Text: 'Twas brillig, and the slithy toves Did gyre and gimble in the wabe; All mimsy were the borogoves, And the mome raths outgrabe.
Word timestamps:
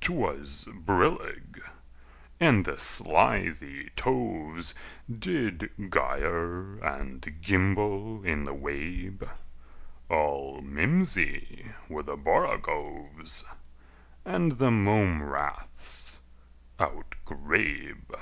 'Twas 0.00 0.68
brillig, 0.70 1.60
and 2.38 2.64
the 2.64 2.78
slithy 2.78 3.90
toves 3.96 4.72
Did 5.10 5.68
gyre 5.92 6.76
and 6.78 7.42
gimble 7.42 8.24
in 8.24 8.44
the 8.44 8.54
wabe; 8.54 9.28
All 10.08 10.60
mimsy 10.62 11.72
were 11.88 12.04
the 12.04 12.14
borogoves, 12.16 13.42
And 14.24 14.58
the 14.58 14.70
mome 14.70 15.24
raths 15.24 16.20
outgrabe. 16.78 18.14